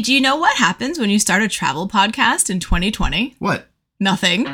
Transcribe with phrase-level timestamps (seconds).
[0.00, 3.36] Hey, do you know what happens when you start a travel podcast in 2020?
[3.38, 3.66] What?
[4.00, 4.46] Nothing.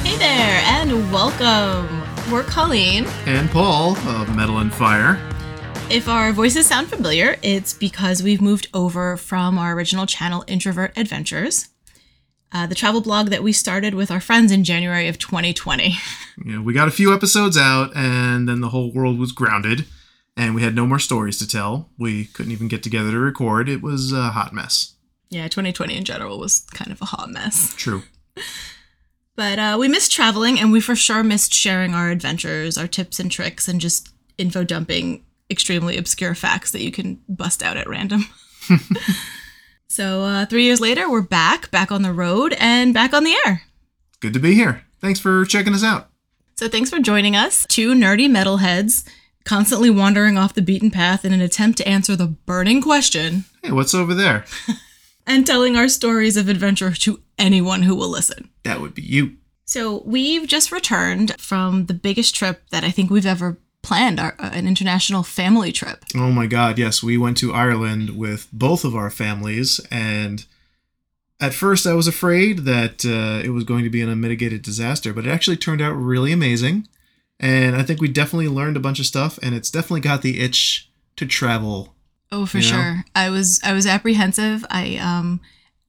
[0.00, 2.02] Hey there, and welcome.
[2.28, 3.06] We're Colleen.
[3.26, 5.16] And Paul of Metal and Fire.
[5.88, 10.98] If our voices sound familiar, it's because we've moved over from our original channel, Introvert
[10.98, 11.68] Adventures,
[12.50, 15.94] uh, the travel blog that we started with our friends in January of 2020.
[16.44, 19.86] Yeah, we got a few episodes out, and then the whole world was grounded,
[20.36, 21.90] and we had no more stories to tell.
[21.98, 23.68] We couldn't even get together to record.
[23.68, 24.94] It was a hot mess.
[25.30, 27.74] Yeah, 2020 in general was kind of a hot mess.
[27.76, 28.02] True.
[29.36, 33.18] But uh, we missed traveling, and we for sure missed sharing our adventures, our tips
[33.18, 37.88] and tricks, and just info dumping extremely obscure facts that you can bust out at
[37.88, 38.26] random.
[39.88, 43.36] so uh, three years later, we're back, back on the road, and back on the
[43.44, 43.62] air.
[44.20, 44.84] Good to be here.
[45.00, 46.10] Thanks for checking us out.
[46.56, 49.04] So thanks for joining us, two nerdy metalheads,
[49.44, 53.72] constantly wandering off the beaten path in an attempt to answer the burning question Hey,
[53.72, 54.44] what's over there?
[55.26, 58.50] and telling our stories of adventure to anyone who will listen.
[58.62, 59.36] That would be you.
[59.64, 64.36] So we've just returned from the biggest trip that I think we've ever planned, our,
[64.38, 66.04] uh, an international family trip.
[66.14, 70.46] Oh my god, yes, we went to Ireland with both of our families, and
[71.40, 75.12] at first I was afraid that uh, it was going to be an unmitigated disaster,
[75.12, 76.86] but it actually turned out really amazing.
[77.40, 80.40] And I think we definitely learned a bunch of stuff, and it's definitely got the
[80.40, 81.94] itch to travel.
[82.30, 82.68] Oh, for You know?
[82.82, 83.04] sure.
[83.14, 84.64] I was I was apprehensive.
[84.70, 85.40] I um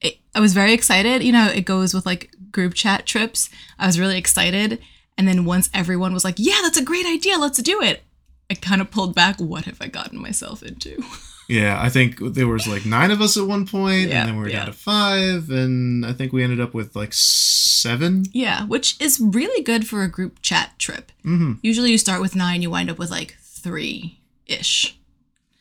[0.01, 1.23] it, I was very excited.
[1.23, 3.49] You know, it goes with like group chat trips.
[3.79, 4.79] I was really excited,
[5.17, 7.37] and then once everyone was like, "Yeah, that's a great idea.
[7.37, 8.03] Let's do it."
[8.49, 9.39] I kind of pulled back.
[9.39, 11.01] What have I gotten myself into?
[11.47, 14.35] Yeah, I think there was like nine of us at one point, Yeah, and then
[14.37, 14.57] we were yeah.
[14.57, 18.25] down to five, and I think we ended up with like seven.
[18.31, 21.11] yeah, which is really good for a group chat trip.
[21.23, 24.97] hmm Usually, you start with nine, you wind up with like three ish.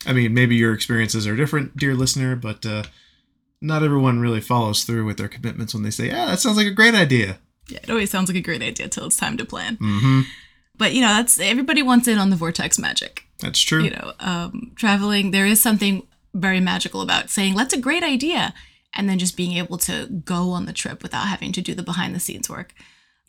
[0.06, 2.82] I mean, maybe your experiences are different, dear listener, but uh,
[3.60, 6.66] not everyone really follows through with their commitments when they say, "Yeah, that sounds like
[6.66, 7.38] a great idea."
[7.68, 9.76] Yeah, it always sounds like a great idea till it's time to plan.
[9.76, 10.22] hmm
[10.76, 13.23] But you know, that's everybody wants in on the vortex magic.
[13.40, 13.84] That's true.
[13.84, 18.54] you know, um, traveling, there is something very magical about saying, that's a great idea.
[18.94, 21.82] And then just being able to go on the trip without having to do the
[21.82, 22.74] behind the scenes work.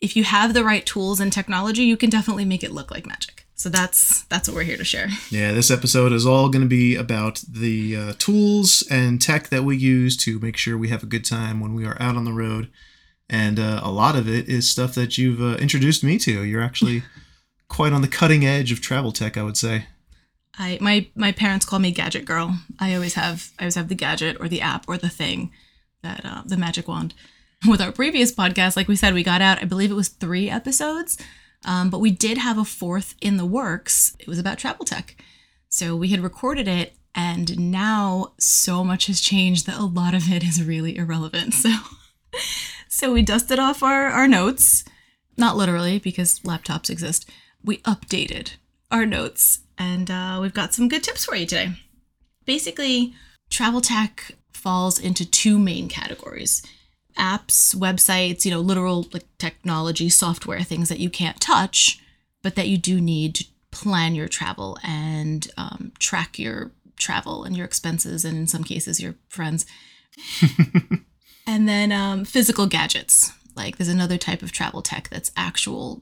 [0.02, 3.08] If you have the right tools and technology, you can definitely make it look like
[3.08, 3.46] magic.
[3.56, 5.08] So that's that's what we're here to share.
[5.32, 9.64] Yeah, this episode is all going to be about the uh, tools and tech that
[9.64, 12.26] we use to make sure we have a good time when we are out on
[12.26, 12.70] the road.
[13.30, 16.44] And uh, a lot of it is stuff that you've uh, introduced me to.
[16.44, 17.04] You're actually
[17.70, 19.86] quite on the cutting edge of travel tech, I would say.
[20.58, 22.60] I my my parents call me gadget girl.
[22.80, 25.52] I always have I always have the gadget or the app or the thing
[26.02, 27.14] that uh, the magic wand.
[27.68, 29.62] With our previous podcast, like we said, we got out.
[29.62, 31.18] I believe it was three episodes,
[31.64, 34.16] um, but we did have a fourth in the works.
[34.20, 35.16] It was about travel tech,
[35.70, 40.32] so we had recorded it, and now so much has changed that a lot of
[40.32, 41.56] it is really irrelevant.
[41.64, 41.70] So,
[42.90, 44.84] so we dusted off our our notes,
[45.38, 47.30] not literally because laptops exist.
[47.64, 48.52] We updated
[48.96, 51.74] our notes, and uh, we've got some good tips for you today.
[52.46, 53.14] Basically,
[53.50, 56.64] travel tech falls into two main categories
[57.18, 62.00] apps, websites, you know, literal like technology, software, things that you can't touch,
[62.44, 67.56] but that you do need to plan your travel and um, track your travel and
[67.56, 69.66] your expenses, and in some cases, your friends.
[71.48, 73.32] and then um, physical gadgets.
[73.56, 76.02] Like there's another type of travel tech that's actual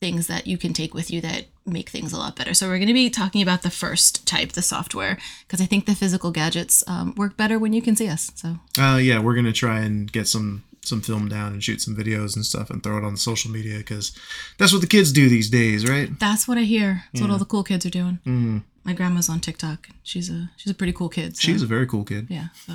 [0.00, 2.54] things that you can take with you that make things a lot better.
[2.54, 5.86] So we're going to be talking about the first type, the software, because I think
[5.86, 8.30] the physical gadgets um, work better when you can see us.
[8.34, 11.94] So Uh, yeah, we're gonna try and get some some film down and shoot some
[11.94, 14.12] videos and stuff and throw it on social media because
[14.56, 16.18] that's what the kids do these days, right?
[16.18, 17.04] that's what I hear.
[17.12, 18.20] That's what all the cool kids are doing.
[18.24, 18.62] Mm.
[18.84, 19.88] My grandma's on TikTok.
[20.02, 21.36] She's a she's a pretty cool kid.
[21.36, 21.40] So.
[21.42, 22.26] She's a very cool kid.
[22.30, 22.48] yeah.
[22.66, 22.74] So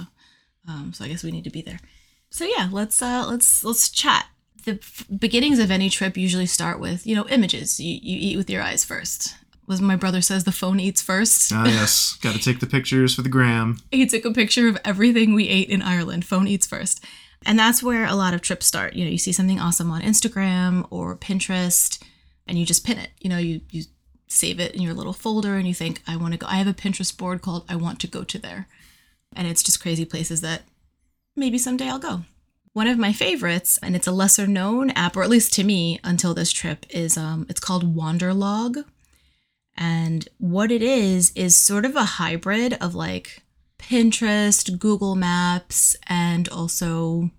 [0.68, 1.80] um, so I guess we need to be there.
[2.30, 4.26] So yeah, let's uh, let's let's chat.
[4.66, 7.80] The f- beginnings of any trip usually start with you know images.
[7.80, 9.36] You you eat with your eyes first.
[9.66, 11.52] Was my brother says the phone eats first.
[11.54, 13.78] Ah, yes, got to take the pictures for the gram.
[13.92, 16.26] he took a picture of everything we ate in Ireland.
[16.26, 17.04] Phone eats first.
[17.46, 18.94] And that's where a lot of trips start.
[18.94, 22.02] You know, you see something awesome on Instagram or Pinterest
[22.48, 23.10] and you just pin it.
[23.22, 23.84] You know, you you
[24.28, 26.48] save it in your little folder and you think, I want to go.
[26.48, 28.68] I have a Pinterest board called I want to go to there.
[29.36, 30.64] And it's just crazy places that
[31.36, 32.22] maybe someday I'll go.
[32.74, 36.00] One of my favorites, and it's a lesser known app, or at least to me
[36.04, 38.84] until this trip, is um it's called Wanderlog.
[39.78, 43.44] And what it is is sort of a hybrid of like
[43.78, 47.30] Pinterest, Google Maps, and also,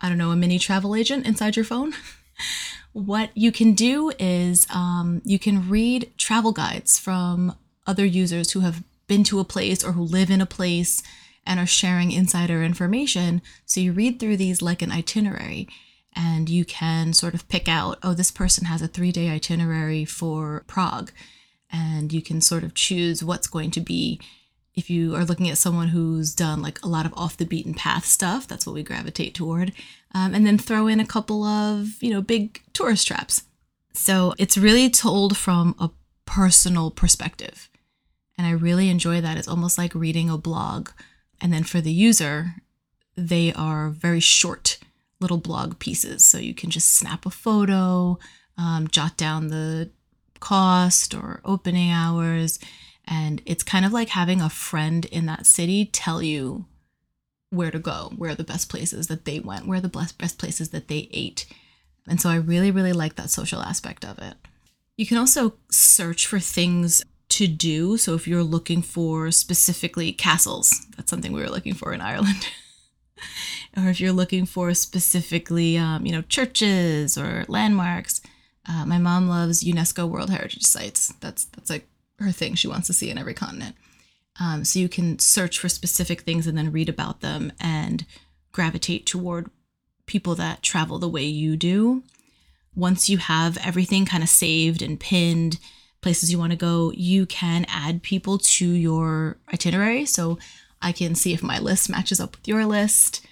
[0.00, 1.92] I don't know, a mini travel agent inside your phone.
[2.92, 7.54] what you can do is um, you can read travel guides from
[7.86, 11.02] other users who have been to a place or who live in a place
[11.46, 13.40] and are sharing insider information.
[13.64, 15.68] So you read through these like an itinerary
[16.14, 20.04] and you can sort of pick out, oh, this person has a three day itinerary
[20.04, 21.12] for Prague.
[21.70, 24.20] And you can sort of choose what's going to be
[24.76, 27.72] if you are looking at someone who's done like a lot of off the beaten
[27.72, 29.72] path stuff, that's what we gravitate toward.
[30.14, 33.44] Um, and then throw in a couple of, you know, big tourist traps.
[33.94, 35.90] So it's really told from a
[36.26, 37.70] personal perspective.
[38.36, 39.38] And I really enjoy that.
[39.38, 40.90] It's almost like reading a blog.
[41.40, 42.56] And then for the user,
[43.16, 44.78] they are very short
[45.20, 46.24] little blog pieces.
[46.24, 48.18] So you can just snap a photo,
[48.58, 49.90] um, jot down the
[50.40, 52.58] cost or opening hours
[53.06, 56.66] and it's kind of like having a friend in that city tell you
[57.50, 60.18] where to go, where are the best places that they went, where are the best,
[60.18, 61.46] best places that they ate.
[62.08, 64.34] And so I really, really like that social aspect of it.
[64.96, 67.96] You can also search for things to do.
[67.96, 72.48] So if you're looking for specifically castles, that's something we were looking for in Ireland.
[73.76, 78.20] or if you're looking for specifically, um, you know, churches or landmarks.
[78.68, 81.12] Uh, my mom loves UNESCO World Heritage Sites.
[81.20, 81.88] That's that's like
[82.18, 83.76] her thing she wants to see in every continent.
[84.40, 88.04] Um, so you can search for specific things and then read about them and
[88.52, 89.50] gravitate toward
[90.06, 92.02] people that travel the way you do.
[92.74, 95.58] Once you have everything kind of saved and pinned,
[96.06, 100.06] places you want to go, you can add people to your itinerary.
[100.06, 100.38] So
[100.80, 103.26] I can see if my list matches up with your list.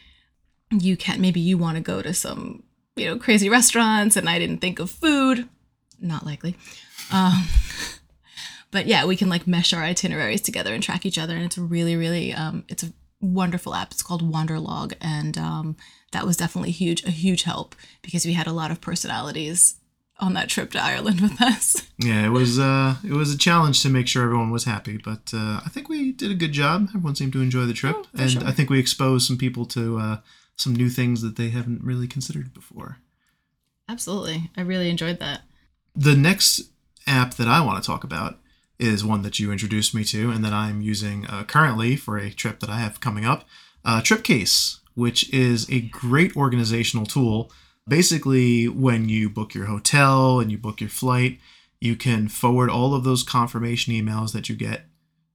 [0.72, 2.64] You can maybe you want to go to some,
[2.96, 5.48] you know, crazy restaurants and I didn't think of food.
[6.00, 6.56] Not likely.
[7.12, 7.44] Um,
[8.72, 11.36] but yeah, we can like mesh our itineraries together and track each other.
[11.36, 13.92] And it's a really, really, um, it's a wonderful app.
[13.92, 14.94] It's called Wanderlog.
[15.00, 15.76] And um,
[16.10, 19.76] that was definitely huge, a huge help because we had a lot of personalities
[20.20, 21.82] on that trip to Ireland with us.
[21.98, 25.32] Yeah, it was uh, it was a challenge to make sure everyone was happy, but
[25.34, 26.88] uh, I think we did a good job.
[26.90, 28.44] Everyone seemed to enjoy the trip, oh, and sure.
[28.44, 30.16] I think we exposed some people to uh,
[30.56, 32.98] some new things that they haven't really considered before.
[33.88, 35.42] Absolutely, I really enjoyed that.
[35.94, 36.62] The next
[37.06, 38.38] app that I want to talk about
[38.78, 42.30] is one that you introduced me to and that I'm using uh, currently for a
[42.30, 43.44] trip that I have coming up.
[43.84, 47.52] Uh, Tripcase, which is a great organizational tool.
[47.86, 51.38] Basically, when you book your hotel and you book your flight,
[51.80, 54.86] you can forward all of those confirmation emails that you get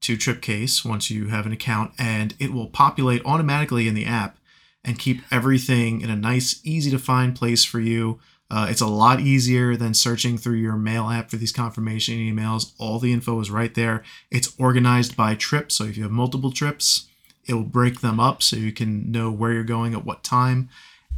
[0.01, 4.37] to Tripcase once you have an account, and it will populate automatically in the app
[4.83, 8.19] and keep everything in a nice, easy to find place for you
[8.51, 12.73] uh, it's a lot easier than searching through your mail app for these confirmation emails.
[12.79, 14.03] All the info is right there.
[14.31, 15.71] It's organized by trip.
[15.71, 17.07] So if you have multiple trips,
[17.45, 20.69] it will break them up so you can know where you're going at what time.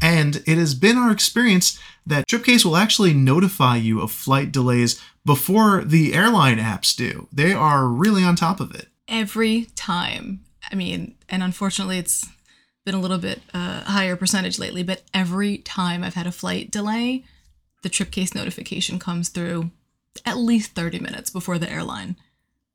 [0.01, 4.99] And it has been our experience that Tripcase will actually notify you of flight delays
[5.23, 7.27] before the airline apps do.
[7.31, 8.87] They are really on top of it.
[9.07, 10.41] Every time.
[10.71, 12.27] I mean, and unfortunately, it's
[12.85, 16.71] been a little bit uh, higher percentage lately, but every time I've had a flight
[16.71, 17.23] delay,
[17.83, 19.71] the Tripcase notification comes through
[20.25, 22.15] at least 30 minutes before the airline.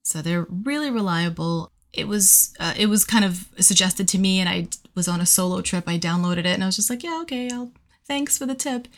[0.04, 1.72] So they're really reliable.
[1.96, 5.26] It was uh, it was kind of suggested to me, and I was on a
[5.26, 5.84] solo trip.
[5.86, 7.72] I downloaded it, and I was just like, yeah, okay, I'll
[8.06, 8.88] thanks for the tip.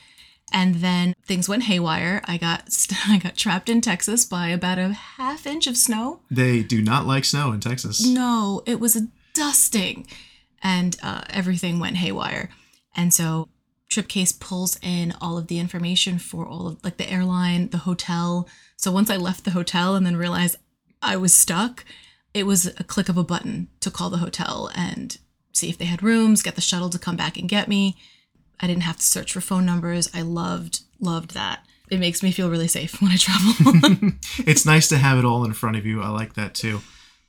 [0.51, 2.23] And then things went haywire.
[2.25, 6.21] I got st- I got trapped in Texas by about a half inch of snow.
[6.31, 8.05] They do not like snow in Texas.
[8.05, 10.07] No, it was a dusting
[10.63, 12.49] and uh, everything went haywire.
[12.97, 13.49] And so
[13.91, 18.49] Tripcase pulls in all of the information for all of like the airline, the hotel.
[18.77, 20.57] So once I left the hotel and then realized
[21.01, 21.85] I was stuck,
[22.35, 25.19] it was a click of a button to call the hotel and
[25.53, 27.97] see if they had rooms, get the shuttle to come back and get me.
[28.61, 30.11] I didn't have to search for phone numbers.
[30.15, 31.65] I loved loved that.
[31.91, 34.13] It makes me feel really safe when I travel.
[34.47, 36.03] it's nice to have it all in front of you.
[36.03, 36.81] I like that too.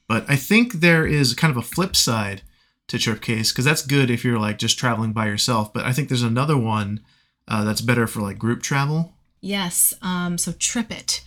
[0.07, 2.41] But I think there is kind of a flip side
[2.87, 5.71] to Tripcase because that's good if you're like just traveling by yourself.
[5.71, 7.01] But I think there's another one
[7.47, 9.13] uh, that's better for like group travel.
[9.41, 9.93] Yes.
[10.01, 11.21] Um, so TripIt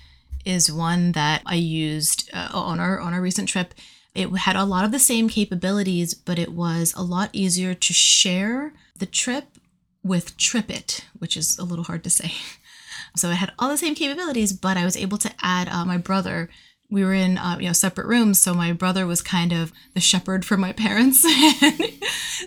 [0.45, 3.75] is one that I used uh, on our on our recent trip.
[4.15, 7.93] It had a lot of the same capabilities, but it was a lot easier to
[7.93, 9.45] share the trip
[10.03, 12.33] with TripIt, which is a little hard to say.
[13.15, 15.99] So it had all the same capabilities, but I was able to add uh, my
[15.99, 16.49] brother
[16.93, 20.01] we were in uh, you know separate rooms so my brother was kind of the
[20.01, 21.27] shepherd for my parents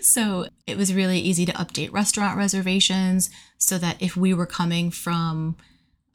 [0.00, 4.90] so it was really easy to update restaurant reservations so that if we were coming
[4.90, 5.56] from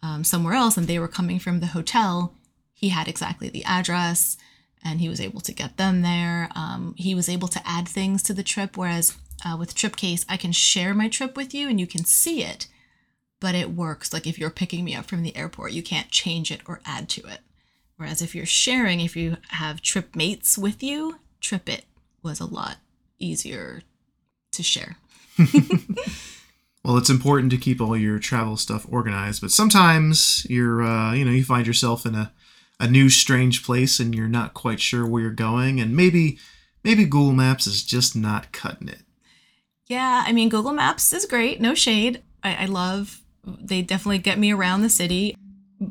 [0.04, 2.34] um, somewhere else and they were coming from the hotel
[2.74, 4.38] he had exactly the address
[4.84, 8.24] and he was able to get them there um, he was able to add things
[8.24, 11.80] to the trip whereas uh, with tripcase i can share my trip with you and
[11.80, 12.68] you can see it
[13.42, 14.14] but it works.
[14.14, 17.10] Like if you're picking me up from the airport, you can't change it or add
[17.10, 17.40] to it.
[17.98, 21.82] Whereas if you're sharing, if you have trip mates with you, TripIt
[22.24, 22.78] was a lot
[23.20, 23.82] easier
[24.54, 24.96] to share.
[26.84, 31.24] well, it's important to keep all your travel stuff organized, but sometimes you're, uh, you
[31.24, 32.32] know, you find yourself in a,
[32.80, 36.40] a new strange place and you're not quite sure where you're going, and maybe,
[36.84, 39.02] maybe Google Maps is just not cutting it.
[39.86, 42.24] Yeah, I mean, Google Maps is great, no shade.
[42.44, 45.36] I, I love, they definitely get me around the city,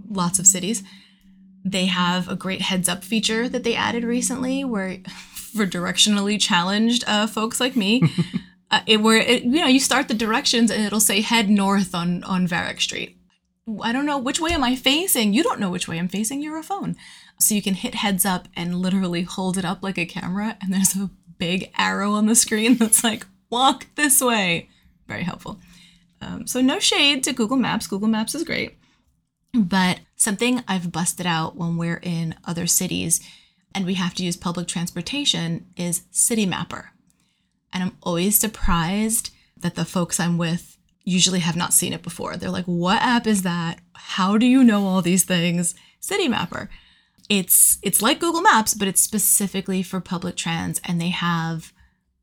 [0.09, 0.83] lots of cities.
[1.65, 4.99] They have a great heads up feature that they added recently where
[5.35, 8.03] for directionally challenged uh, folks like me,
[8.71, 11.95] uh, it where it, you know you start the directions and it'll say head north
[11.95, 13.17] on on Varick Street.
[13.83, 15.33] I don't know which way am I facing.
[15.33, 16.41] You don't know which way I'm facing.
[16.41, 16.97] You're a phone,
[17.39, 20.73] so you can hit heads up and literally hold it up like a camera, and
[20.73, 24.69] there's a big arrow on the screen that's like walk this way.
[25.07, 25.59] Very helpful.
[26.21, 27.87] Um, so no shade to Google Maps.
[27.87, 28.77] Google Maps is great.
[29.53, 33.21] But something I've busted out when we're in other cities
[33.75, 36.89] and we have to use public transportation is Citymapper.
[37.73, 42.37] And I'm always surprised that the folks I'm with usually have not seen it before.
[42.37, 43.81] They're like, "What app is that?
[43.95, 46.69] How do you know all these things?" City Mapper.
[47.29, 51.73] It's it's like Google Maps, but it's specifically for public trans and they have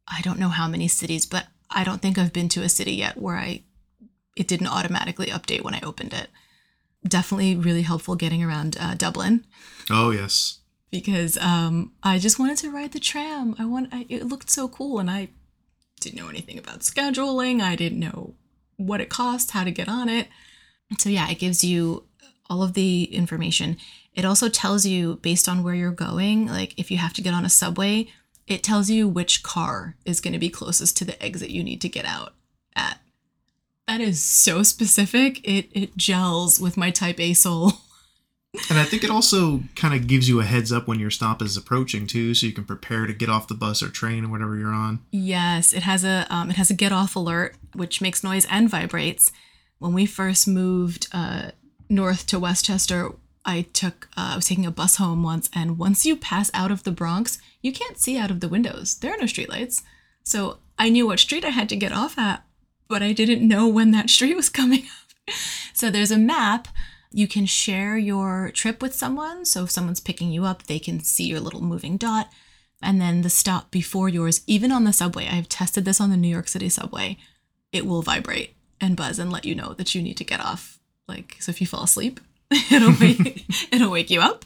[0.08, 2.94] I don't know how many cities, but I don't think I've been to a city
[2.94, 3.63] yet where I
[4.36, 6.30] it didn't automatically update when I opened it.
[7.08, 9.46] Definitely really helpful getting around uh, Dublin.
[9.89, 10.57] Oh yes
[10.91, 13.56] because um, I just wanted to ride the tram.
[13.60, 15.29] I want I, it looked so cool, and I
[16.00, 17.62] didn't know anything about scheduling.
[17.62, 18.36] I didn't know
[18.77, 20.27] what it cost, how to get on it.
[21.00, 22.06] So yeah, it gives you
[22.50, 23.77] all of the information.
[24.13, 27.34] It also tells you based on where you're going, like if you have to get
[27.34, 28.08] on a subway,
[28.48, 31.82] it tells you which car is going to be closest to the exit you need
[31.82, 32.34] to get out
[32.75, 33.00] at.
[33.88, 35.39] That is so specific.
[35.48, 37.74] It it gels with my type A soul.
[38.70, 41.42] And I think it also kind of gives you a heads up when your stop
[41.42, 44.30] is approaching too, so you can prepare to get off the bus or train or
[44.30, 45.00] whatever you're on.
[45.12, 48.70] Yes, it has a um, it has a get off alert which makes noise and
[48.70, 49.32] vibrates.
[49.80, 51.52] When we first moved uh,
[51.90, 53.12] north to Westchester,
[53.46, 56.72] I took uh, I was taking a bus home once, and once you pass out
[56.72, 58.96] of the Bronx, you can't see out of the windows.
[58.96, 59.84] There are no streetlights,
[60.24, 62.44] so I knew what street I had to get off at,
[62.88, 65.34] but I didn't know when that street was coming up.
[65.74, 66.68] so there's a map
[67.12, 69.46] you can share your trip with someone.
[69.46, 72.30] So if someone's picking you up, they can see your little moving dot.
[72.82, 76.18] And then the stop before yours, even on the subway, I've tested this on the
[76.18, 77.18] New York City subway,
[77.72, 80.80] it will vibrate and buzz and let you know that you need to get off.
[81.08, 82.20] Like, so if you fall asleep,
[82.72, 84.46] it'll wake, it'll wake you up.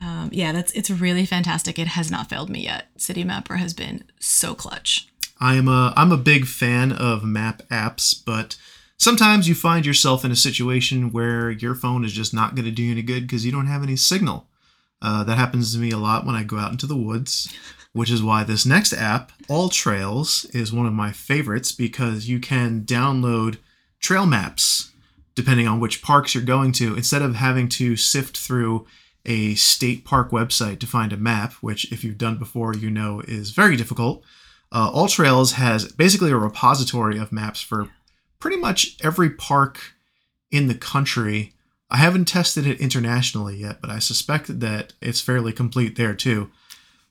[0.00, 1.78] Um, yeah, that's it's really fantastic.
[1.78, 2.86] It has not failed me yet.
[2.98, 5.08] Citymapper has been so clutch.
[5.40, 8.56] I'm a I'm a big fan of map apps, but
[8.98, 12.70] Sometimes you find yourself in a situation where your phone is just not going to
[12.70, 14.48] do you any good because you don't have any signal.
[15.02, 17.52] Uh, that happens to me a lot when I go out into the woods,
[17.92, 22.40] which is why this next app, All Trails, is one of my favorites because you
[22.40, 23.58] can download
[24.00, 24.92] trail maps
[25.34, 28.86] depending on which parks you're going to instead of having to sift through
[29.26, 33.20] a state park website to find a map, which, if you've done before, you know
[33.28, 34.24] is very difficult.
[34.72, 37.88] Uh, AllTrails has basically a repository of maps for
[38.38, 39.80] pretty much every park
[40.50, 41.54] in the country.
[41.90, 46.50] I haven't tested it internationally yet, but I suspect that it's fairly complete there too.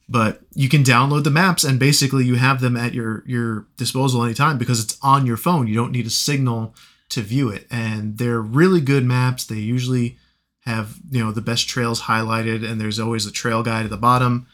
[0.08, 4.24] But you can download the maps and basically you have them at your your disposal
[4.24, 5.68] anytime because it's on your phone.
[5.68, 6.76] You don't need a signal
[7.10, 7.66] to view it.
[7.72, 9.46] And they're really good maps.
[9.46, 10.18] They usually
[10.62, 13.98] have, you know, the best trails highlighted and there's always a trail guide at the
[13.98, 14.48] bottom.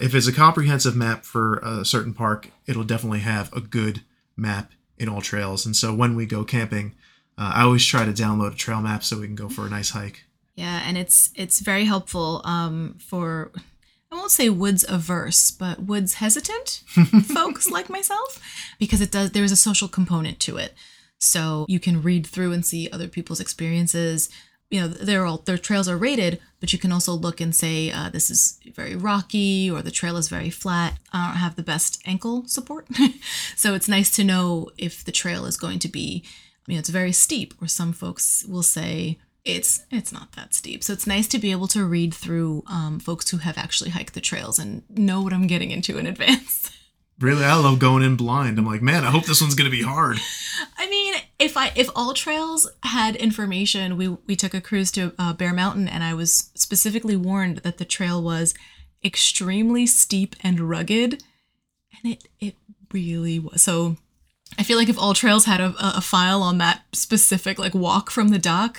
[0.00, 4.02] If it's a comprehensive map for a certain park, it'll definitely have a good
[4.36, 5.64] map in all trails.
[5.66, 6.94] And so when we go camping,
[7.36, 9.70] uh, I always try to download a trail map so we can go for a
[9.70, 10.24] nice hike.
[10.54, 13.52] Yeah, and it's it's very helpful um, for
[14.10, 16.82] I won't say woods averse, but woods hesitant
[17.24, 18.42] folks like myself
[18.78, 20.74] because it does there's a social component to it.
[21.18, 24.30] So you can read through and see other people's experiences.
[24.70, 27.90] You know, they're all their trails are rated, but you can also look and say
[27.90, 30.98] uh, this is very rocky or the trail is very flat.
[31.12, 32.86] I don't have the best ankle support,
[33.56, 36.22] so it's nice to know if the trail is going to be,
[36.66, 37.54] you know, it's very steep.
[37.62, 40.84] Or some folks will say it's it's not that steep.
[40.84, 44.14] So it's nice to be able to read through um, folks who have actually hiked
[44.14, 46.70] the trails and know what I'm getting into in advance.
[47.20, 48.60] Really, I love going in blind.
[48.60, 50.18] I'm like, man, I hope this one's gonna be hard.
[51.58, 55.88] I if all trails had information, we we took a cruise to uh, Bear Mountain,
[55.88, 58.54] and I was specifically warned that the trail was
[59.04, 61.22] extremely steep and rugged,
[62.02, 62.54] and it it
[62.92, 63.62] really was.
[63.62, 63.96] So
[64.56, 68.10] I feel like if All Trails had a, a file on that specific like walk
[68.10, 68.78] from the dock,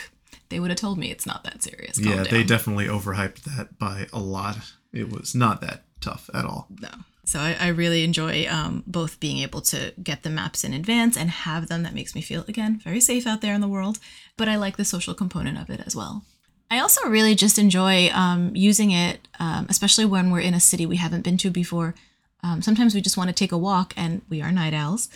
[0.50, 2.00] they would have told me it's not that serious.
[2.00, 4.57] Calm yeah, they definitely overhyped that by a lot.
[4.91, 6.67] It was not that tough at all.
[6.81, 6.89] No.
[7.29, 11.15] So I, I really enjoy um, both being able to get the maps in advance
[11.15, 11.83] and have them.
[11.83, 14.00] That makes me feel, again, very safe out there in the world.
[14.36, 16.24] But I like the social component of it as well.
[16.71, 20.88] I also really just enjoy um, using it, um, especially when we're in a city
[20.88, 21.93] we haven't been to before.
[22.41, 25.07] Um, sometimes we just want to take a walk, and we are night owls.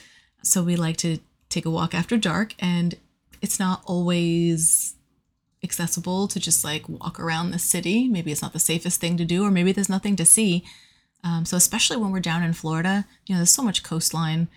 [0.43, 1.17] So we like to
[1.49, 2.93] take a walk after dark, and
[3.41, 4.93] it's not always
[5.63, 8.07] accessible to just like walk around the city.
[8.07, 10.63] Maybe it's not the safest thing to do, or maybe there's nothing to see.
[11.23, 14.47] Um, so especially when we're down in Florida, you know, there's so much coastline.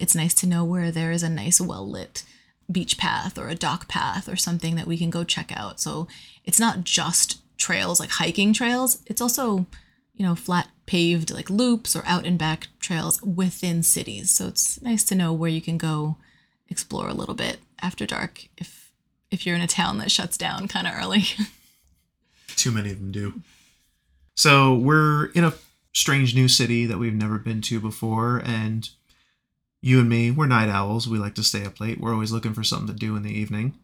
[0.00, 2.24] It's nice to know where there is a nice, well lit
[2.70, 5.80] beach path or a dock path or something that we can go check out.
[5.80, 6.08] So
[6.44, 9.02] it's not just trails like hiking trails.
[9.06, 9.66] It's also,
[10.14, 14.30] you know, flat paved like loops or out and back trails within cities.
[14.30, 16.16] So it's nice to know where you can go
[16.68, 18.90] explore a little bit after dark if
[19.30, 21.24] if you're in a town that shuts down kind of early.
[22.56, 23.42] Too many of them do.
[24.36, 25.52] So we're in a
[25.94, 28.90] strange new city that we've never been to before, and
[29.80, 31.08] you and me, we're night owls.
[31.08, 32.00] We like to stay up late.
[32.00, 33.74] We're always looking for something to do in the evening.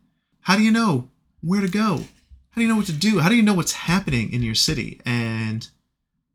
[0.43, 1.09] How do you know
[1.41, 2.05] where to go?
[2.51, 3.21] How do you know what to do?
[3.21, 5.01] How do you know what's happening in your city?
[5.07, 5.69] And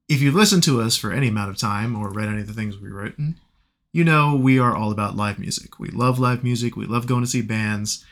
[0.07, 2.53] if you've listened to us for any amount of time or read any of the
[2.53, 3.35] things we've written,
[3.91, 5.79] you know we are all about live music.
[5.79, 6.75] We love live music.
[6.75, 8.05] We love going to see bands.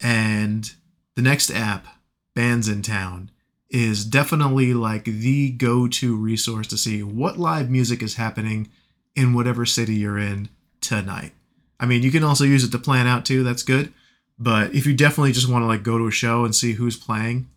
[0.00, 0.70] And
[1.16, 1.86] the next app,
[2.34, 3.30] Bands in Town,
[3.70, 8.68] is definitely like the go to resource to see what live music is happening
[9.14, 10.48] in whatever city you're in
[10.80, 11.32] tonight.
[11.78, 13.92] I mean, you can also use it to plan out too, that's good.
[14.38, 16.96] But if you definitely just want to like go to a show and see who's
[16.96, 17.48] playing,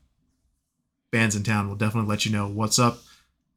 [1.11, 2.99] Bands in Town will definitely let you know what's up.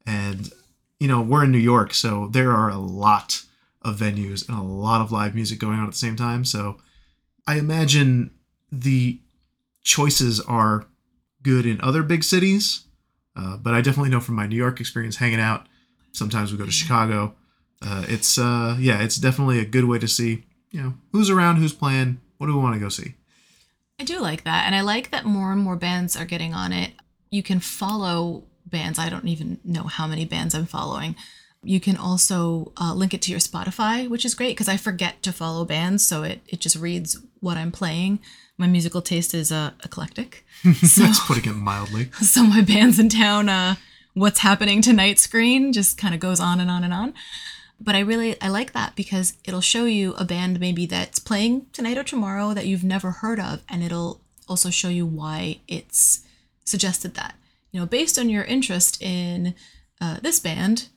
[0.05, 0.51] And,
[0.99, 3.41] you know, we're in New York, so there are a lot
[3.81, 6.45] of venues and a lot of live music going on at the same time.
[6.45, 6.77] So
[7.47, 8.31] I imagine
[8.71, 9.19] the
[9.83, 10.85] choices are
[11.45, 12.85] good in other big cities,
[13.37, 15.67] uh, but I definitely know from my New York experience hanging out.
[16.11, 17.35] Sometimes we go to Chicago.
[17.81, 21.57] Uh, it's uh, yeah, it's definitely a good way to see you know who's around,
[21.57, 23.15] who's playing, what do we want to go see.
[23.99, 24.65] I do like that.
[24.65, 26.91] And I like that more and more bands are getting on it.
[27.29, 28.99] You can follow bands.
[28.99, 31.15] I don't even know how many bands I'm following.
[31.63, 35.23] You can also uh, link it to your Spotify, which is great because I forget
[35.23, 36.05] to follow bands.
[36.05, 38.19] So it, it just reads what I'm playing.
[38.57, 40.45] My musical taste is uh, eclectic.
[40.81, 42.11] So, That's putting it mildly.
[42.21, 43.75] so my bands in town, uh,
[44.13, 47.13] what's happening tonight screen just kind of goes on and on and on.
[47.79, 51.67] But I really I like that because it'll show you a band maybe that's playing
[51.73, 56.25] tonight or tomorrow that you've never heard of, and it'll also show you why it's
[56.63, 57.35] suggested that.
[57.71, 59.53] You know, based on your interest in
[59.99, 60.87] uh, this band,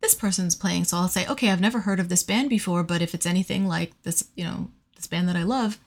[0.00, 0.84] this person's playing.
[0.84, 3.66] So I'll say, okay, I've never heard of this band before, but if it's anything
[3.66, 5.78] like this, you know, this band that I love,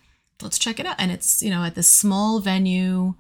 [0.41, 0.96] let's check it out.
[1.00, 3.15] And it's you know at this small venue,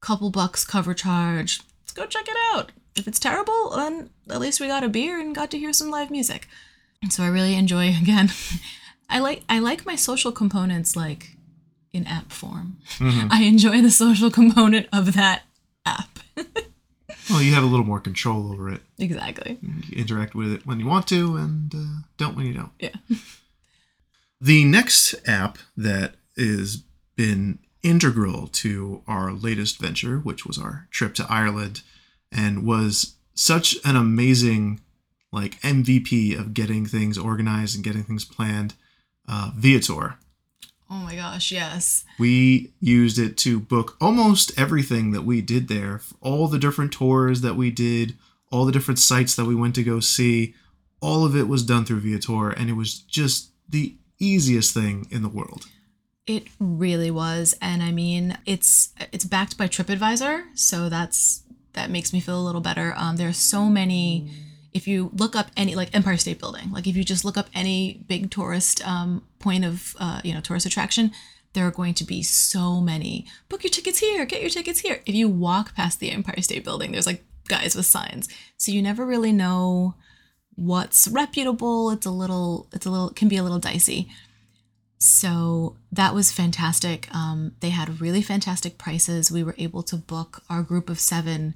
[0.00, 1.60] couple bucks cover charge.
[1.82, 2.72] Let's go check it out.
[2.96, 5.90] If it's terrible, then at least we got a beer and got to hear some
[5.90, 6.48] live music.
[7.02, 8.30] And so I really enjoy again.
[9.08, 11.36] I like I like my social components like
[11.92, 12.78] in app form.
[13.00, 15.42] I enjoy the social component of that
[15.86, 16.18] app.
[17.30, 18.80] Well, you have a little more control over it.
[18.98, 19.58] exactly.
[19.60, 22.70] You interact with it when you want to, and uh, don't when you don't.
[22.80, 22.94] Yeah.
[24.40, 26.84] The next app that is
[27.16, 31.82] been integral to our latest venture, which was our trip to Ireland,
[32.32, 34.80] and was such an amazing
[35.32, 38.74] like MVP of getting things organized and getting things planned,
[39.28, 40.16] uh, Viator.
[40.90, 42.04] Oh my gosh, yes.
[42.18, 47.42] We used it to book almost everything that we did there, all the different tours
[47.42, 48.16] that we did,
[48.50, 50.54] all the different sites that we went to go see.
[51.00, 55.22] All of it was done through Viator, and it was just the easiest thing in
[55.22, 55.66] the world.
[56.28, 62.12] It really was, and I mean, it's it's backed by TripAdvisor, so that's that makes
[62.12, 62.92] me feel a little better.
[62.96, 64.30] Um, there are so many.
[64.74, 67.48] If you look up any like Empire State Building, like if you just look up
[67.54, 71.12] any big tourist um, point of uh, you know tourist attraction,
[71.54, 73.24] there are going to be so many.
[73.48, 74.26] Book your tickets here.
[74.26, 75.00] Get your tickets here.
[75.06, 78.82] If you walk past the Empire State Building, there's like guys with signs, so you
[78.82, 79.94] never really know
[80.56, 81.90] what's reputable.
[81.90, 82.68] It's a little.
[82.74, 83.08] It's a little.
[83.08, 84.10] Can be a little dicey.
[84.98, 87.08] So that was fantastic.
[87.14, 89.30] Um, they had really fantastic prices.
[89.30, 91.54] We were able to book our group of seven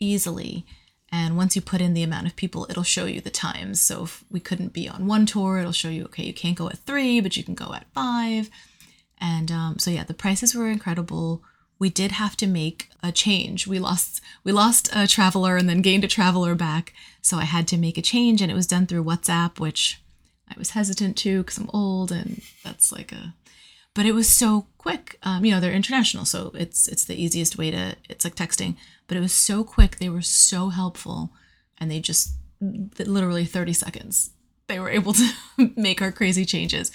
[0.00, 0.64] easily.
[1.10, 3.82] And once you put in the amount of people, it'll show you the times.
[3.82, 6.68] So if we couldn't be on one tour, it'll show you, okay, you can't go
[6.68, 8.48] at three, but you can go at five.
[9.18, 11.42] And um, so yeah, the prices were incredible.
[11.78, 13.66] We did have to make a change.
[13.66, 16.94] We lost we lost a traveler and then gained a traveler back.
[17.20, 20.00] So I had to make a change, and it was done through WhatsApp, which
[20.54, 23.34] I was hesitant to because I'm old and that's like a
[23.94, 25.18] but it was so quick.
[25.22, 28.76] Um, you know, they're international, so it's it's the easiest way to it's like texting,
[29.06, 29.96] but it was so quick.
[29.96, 31.30] They were so helpful
[31.78, 34.30] and they just literally 30 seconds
[34.72, 35.30] they were able to
[35.76, 36.90] make our crazy changes.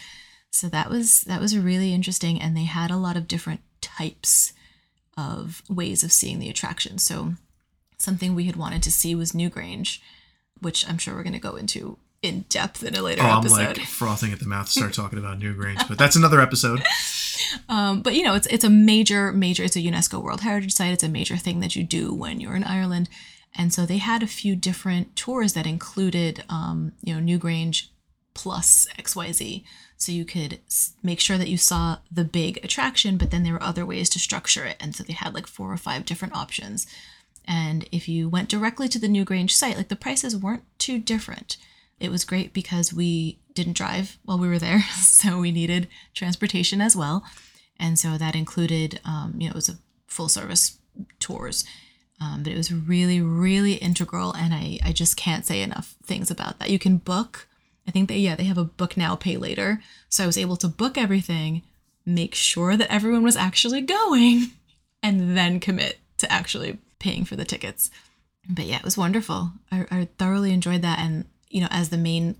[0.49, 4.53] So that was that was really interesting and they had a lot of different types
[5.15, 6.97] of ways of seeing the attraction.
[6.97, 7.33] So
[7.97, 9.99] something we had wanted to see was Newgrange,
[10.59, 13.59] which I'm sure we're going to go into in depth in a later oh, episode.
[13.59, 16.83] I'm like frothing at the mouth to start talking about Newgrange, but that's another episode.
[17.69, 19.63] Um, but you know, it's it's a major, major.
[19.63, 20.91] It's a UNESCO World Heritage Site.
[20.91, 23.09] It's a major thing that you do when you're in Ireland,
[23.55, 27.87] and so they had a few different tours that included, um, you know, Newgrange
[28.33, 29.65] plus X Y Z.
[29.97, 30.59] So you could
[31.01, 34.19] make sure that you saw the big attraction, but then there were other ways to
[34.19, 36.85] structure it, and so they had like four or five different options.
[37.45, 41.57] And if you went directly to the Newgrange site, like the prices weren't too different.
[41.99, 46.81] It was great because we didn't drive while we were there, so we needed transportation
[46.81, 47.23] as well.
[47.79, 50.77] And so that included, um, you know, it was a full service
[51.19, 51.63] tours.
[52.19, 54.33] Um, but it was really, really integral.
[54.33, 56.69] And I, I just can't say enough things about that.
[56.69, 57.47] You can book,
[57.87, 59.81] I think they, yeah, they have a book now, pay later.
[60.09, 61.61] So I was able to book everything,
[62.05, 64.47] make sure that everyone was actually going,
[65.03, 67.91] and then commit to actually paying for the tickets.
[68.49, 69.51] But yeah, it was wonderful.
[69.71, 70.99] I, I thoroughly enjoyed that.
[70.99, 72.35] And you know, as the main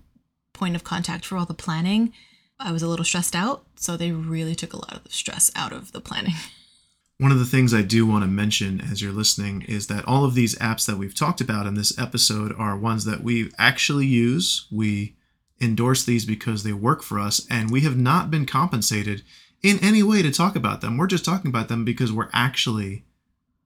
[0.52, 2.12] point of contact for all the planning,
[2.58, 3.64] I was a little stressed out.
[3.76, 6.34] So they really took a lot of the stress out of the planning.
[7.18, 10.24] One of the things I do want to mention as you're listening is that all
[10.24, 14.06] of these apps that we've talked about in this episode are ones that we actually
[14.06, 14.66] use.
[14.70, 15.16] We
[15.60, 19.22] endorse these because they work for us, and we have not been compensated
[19.64, 20.96] in any way to talk about them.
[20.96, 23.04] We're just talking about them because we're actually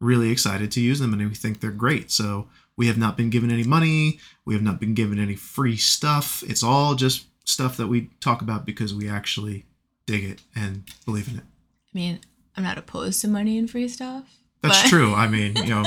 [0.01, 2.11] really excited to use them and we think they're great.
[2.11, 4.19] So we have not been given any money.
[4.45, 6.43] We have not been given any free stuff.
[6.47, 9.67] It's all just stuff that we talk about because we actually
[10.07, 11.45] dig it and believe in it.
[11.45, 12.21] I mean,
[12.57, 14.25] I'm not opposed to money and free stuff.
[14.63, 14.89] That's but...
[14.89, 15.15] true.
[15.15, 15.85] I mean, you know,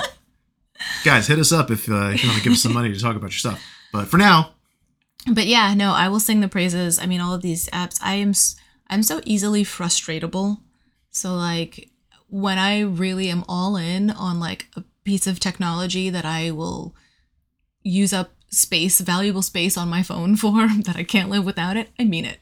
[1.05, 2.99] guys, hit us up if, uh, if you want to give us some money to
[2.99, 3.63] talk about your stuff.
[3.91, 4.51] But for now,
[5.31, 6.99] but yeah, no, I will sing the praises.
[6.99, 8.33] I mean, all of these apps, I am
[8.89, 10.59] I'm so easily frustratable.
[11.09, 11.89] So like
[12.29, 16.93] when I really am all in on like a piece of technology that I will
[17.81, 21.89] use up space, valuable space on my phone for, that I can't live without it,
[21.97, 22.39] I mean it.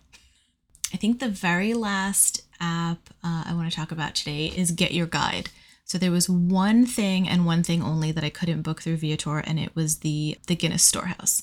[0.94, 4.94] I think the very last app uh, I want to talk about today is Get
[4.94, 5.50] Your Guide.
[5.86, 9.40] So there was one thing and one thing only that I couldn't book through Viator,
[9.40, 11.42] and it was the the Guinness Storehouse,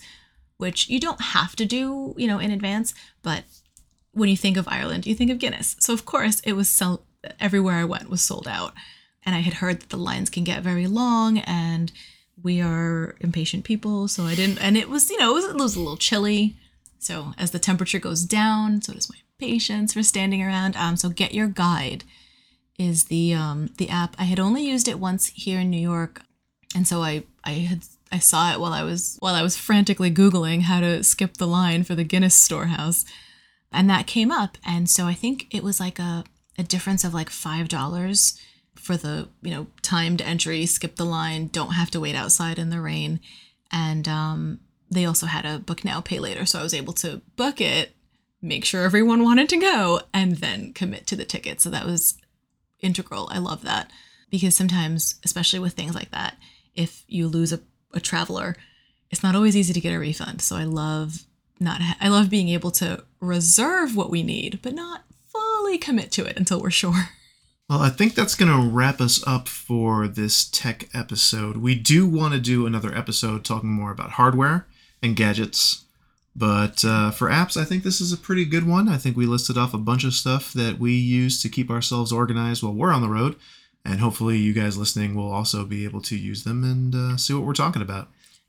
[0.56, 2.94] which you don't have to do, you know, in advance.
[3.22, 3.44] But
[4.12, 5.76] when you think of Ireland, you think of Guinness.
[5.80, 7.04] So of course it was sell-
[7.38, 8.72] everywhere I went was sold out
[9.24, 11.92] and I had heard that the lines can get very long and
[12.42, 14.08] we are impatient people.
[14.08, 16.56] So I didn't, and it was, you know, it was, it was a little chilly.
[16.98, 20.76] So as the temperature goes down, so does my patience for standing around.
[20.76, 22.04] Um, so Get Your Guide
[22.78, 24.14] is the um, the app.
[24.18, 26.22] I had only used it once here in New York,
[26.74, 27.80] and so I I had
[28.12, 31.46] I saw it while I was while I was frantically googling how to skip the
[31.46, 33.04] line for the Guinness Storehouse,
[33.72, 34.56] and that came up.
[34.64, 36.24] And so I think it was like a
[36.58, 38.40] a difference of like five dollars
[38.80, 42.70] for the you know timed entry skip the line don't have to wait outside in
[42.70, 43.20] the rain.
[43.70, 46.46] And um, they also had a book now pay later.
[46.46, 47.94] So i was able to book it
[48.42, 51.60] make sure everyone wanted to go and then commit to the ticket.
[51.60, 52.16] So that was
[52.80, 53.28] integral.
[53.30, 53.90] I love that.
[54.30, 56.36] Because sometimes especially with things like that
[56.74, 57.60] if you lose a,
[57.92, 58.56] a traveler
[59.10, 60.40] it's not always easy to get a refund.
[60.40, 61.24] So i love
[61.58, 66.10] not ha- i love being able to reserve what we need but not fully commit
[66.12, 67.10] to it until we're sure
[67.70, 71.58] well, I think that's going to wrap us up for this tech episode.
[71.58, 74.66] We do want to do another episode talking more about hardware
[75.00, 75.84] and gadgets.
[76.34, 78.88] But uh, for apps, I think this is a pretty good one.
[78.88, 82.10] I think we listed off a bunch of stuff that we use to keep ourselves
[82.10, 83.36] organized while we're on the road.
[83.84, 87.34] And hopefully, you guys listening will also be able to use them and uh, see
[87.34, 88.08] what we're talking about.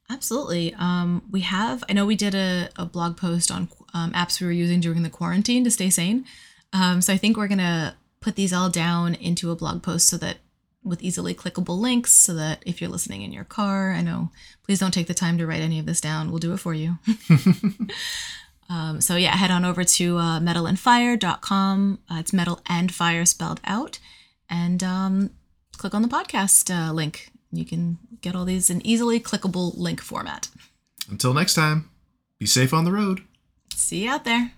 [0.09, 0.73] Absolutely.
[0.79, 4.47] Um, we have, I know we did a, a blog post on um, apps we
[4.47, 6.25] were using during the quarantine to stay sane.
[6.73, 10.07] Um, so I think we're going to put these all down into a blog post
[10.07, 10.37] so that
[10.83, 14.31] with easily clickable links so that if you're listening in your car, I know,
[14.63, 16.29] please don't take the time to write any of this down.
[16.29, 16.97] We'll do it for you.
[18.69, 21.99] um, so yeah, head on over to uh, metalandfire.com.
[22.09, 23.99] Uh, it's metal and fire spelled out.
[24.49, 25.31] And um,
[25.77, 27.31] click on the podcast uh, link.
[27.51, 30.49] You can get all these in easily clickable link format.
[31.09, 31.89] Until next time,
[32.39, 33.21] be safe on the road.
[33.73, 34.53] See you out there.